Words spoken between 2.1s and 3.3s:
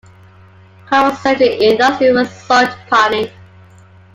was salt panning.